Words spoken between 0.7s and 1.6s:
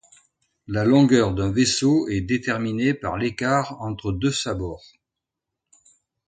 longueur d'un